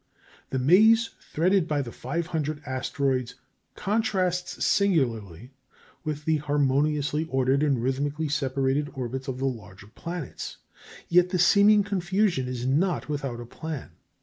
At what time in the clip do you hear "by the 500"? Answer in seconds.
1.67-2.63